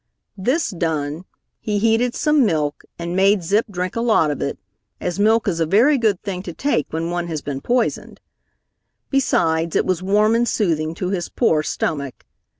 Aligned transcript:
This 0.35 0.71
done, 0.71 1.25
he 1.59 1.77
heated 1.77 2.15
some 2.15 2.43
milk 2.43 2.83
and 2.97 3.15
made 3.15 3.43
Zip 3.43 3.67
drink 3.69 3.95
a 3.95 4.01
lot 4.01 4.31
of 4.31 4.41
it, 4.41 4.57
as 4.99 5.19
milk 5.19 5.47
is 5.47 5.59
a 5.59 5.65
very 5.67 5.99
good 5.99 6.19
thing 6.23 6.41
to 6.41 6.53
take 6.53 6.91
when 6.91 7.11
one 7.11 7.27
has 7.27 7.43
been 7.43 7.61
poisoned. 7.61 8.19
Besides, 9.11 9.75
it 9.75 9.85
was 9.85 10.01
warm 10.01 10.33
and 10.33 10.47
soothing 10.47 10.95
to 10.95 11.11
his 11.11 11.29
poor 11.29 11.61
stomach. 11.61 12.25